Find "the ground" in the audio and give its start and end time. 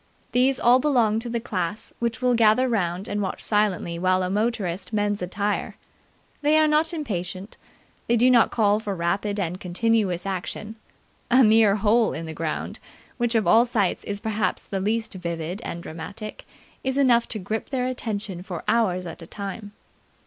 12.25-12.79